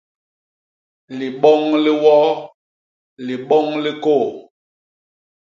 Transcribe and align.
Liboñ 1.17 1.63
li 1.83 1.91
woo, 2.03 2.29
liboñ 3.25 3.65
li 3.83 3.91
kôô. 4.03 4.25